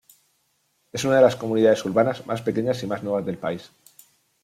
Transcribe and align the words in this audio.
Es 0.91 1.03
una 1.05 1.17
de 1.17 1.21
las 1.21 1.35
comunidades 1.35 1.85
urbanas 1.85 2.25
más 2.25 2.41
pequeñas 2.41 2.81
y 2.81 2.87
más 2.87 3.03
nuevas 3.03 3.23
del 3.23 3.37
país. 3.37 3.69